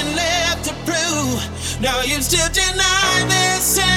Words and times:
nothing 0.00 0.16
left 0.16 0.64
to 0.64 0.74
prove. 0.84 1.80
Now 1.80 2.02
you 2.02 2.20
still 2.22 2.48
deny 2.52 3.24
this. 3.28 3.89